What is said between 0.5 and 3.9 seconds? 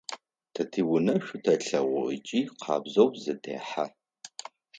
Тэ тиунэ шӏу тэлъэгъу ыкӏи къабзэу зетэхьэ.